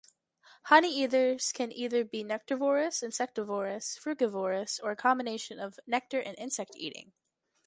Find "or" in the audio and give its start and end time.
4.79-4.89